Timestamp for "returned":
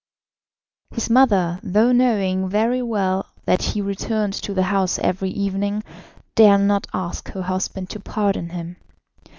3.83-4.33